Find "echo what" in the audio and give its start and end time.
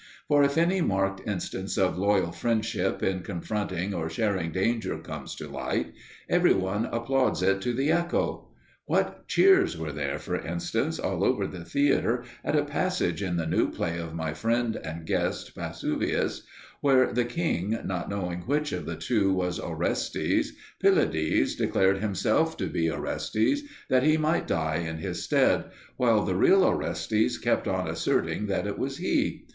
7.91-9.27